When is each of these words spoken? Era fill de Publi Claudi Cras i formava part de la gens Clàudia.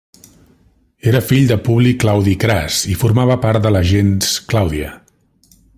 Era 1.11 1.19
fill 1.25 1.45
de 1.51 1.57
Publi 1.67 1.91
Claudi 2.03 2.33
Cras 2.45 2.81
i 2.93 2.97
formava 3.05 3.39
part 3.47 3.67
de 3.67 3.73
la 3.77 3.87
gens 3.95 4.33
Clàudia. 4.53 4.91